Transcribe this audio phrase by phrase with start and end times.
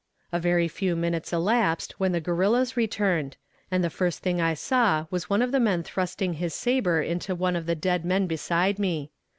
[0.31, 3.37] A very few minutes elapsed when the guerrillas returned,
[3.69, 7.35] and the first thing I saw was one of the men thrusting his sabre into
[7.35, 9.11] one of the dead men beside me.